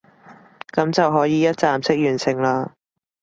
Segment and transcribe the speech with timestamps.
[0.71, 2.73] 噉就可以一站式完成啦